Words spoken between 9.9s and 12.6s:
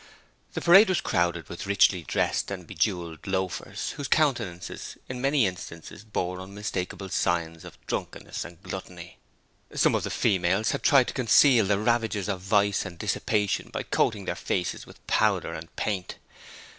of the females had tried to conceal the ravages of